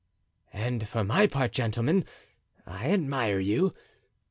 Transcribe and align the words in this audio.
"And 0.53 0.87
for 0.89 1.03
my 1.03 1.27
part, 1.27 1.51
gentlemen, 1.51 2.05
I 2.65 2.91
admire 2.91 3.37
you. 3.39 3.75